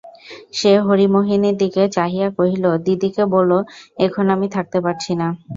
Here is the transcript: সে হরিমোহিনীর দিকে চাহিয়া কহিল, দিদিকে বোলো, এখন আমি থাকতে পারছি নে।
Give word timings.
সে 0.53 0.71
হরিমোহিনীর 0.79 1.55
দিকে 1.57 1.83
চাহিয়া 1.95 2.27
কহিল, 2.37 2.65
দিদিকে 2.85 3.23
বোলো, 3.33 3.57
এখন 3.99 4.25
আমি 4.35 4.47
থাকতে 4.55 4.77
পারছি 4.85 5.11
নে। 5.19 5.27